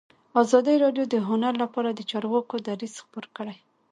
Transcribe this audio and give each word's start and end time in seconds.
ازادي 0.41 0.75
راډیو 0.83 1.05
د 1.13 1.15
هنر 1.27 1.53
لپاره 1.63 1.89
د 1.91 2.01
چارواکو 2.11 2.55
دریځ 2.67 2.93
خپور 3.05 3.25
کړی. 3.37 3.57